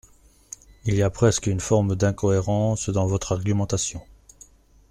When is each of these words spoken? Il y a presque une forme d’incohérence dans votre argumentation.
Il 0.85 0.95
y 0.95 1.03
a 1.03 1.11
presque 1.11 1.45
une 1.45 1.59
forme 1.59 1.95
d’incohérence 1.95 2.89
dans 2.89 3.05
votre 3.05 3.33
argumentation. 3.33 4.01